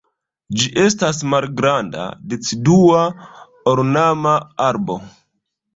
Ĝi 0.61 0.69
estas 0.83 1.19
malgranda, 1.33 2.07
decidua, 2.33 3.05
ornama 3.75 4.37
arbo. 4.73 5.01